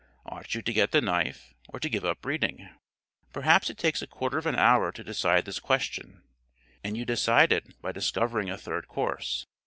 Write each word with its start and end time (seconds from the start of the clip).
Ought 0.25 0.55
you 0.55 0.63
to 0.63 0.73
get 0.73 0.93
the 0.93 0.99
knife 0.99 1.53
or 1.69 1.79
to 1.79 1.87
give 1.87 2.03
up 2.03 2.25
reading? 2.25 2.67
Perhaps 3.31 3.69
it 3.69 3.77
takes 3.77 4.01
a 4.01 4.07
quarter 4.07 4.39
of 4.39 4.47
an 4.47 4.55
hour 4.55 4.91
to 4.91 5.03
decide 5.03 5.45
this 5.45 5.59
question, 5.59 6.23
and 6.83 6.97
you 6.97 7.05
decide 7.05 7.51
it 7.51 7.79
by 7.83 7.91
discovering 7.91 8.49
a 8.49 8.57
third 8.57 8.87
course. 8.87 9.45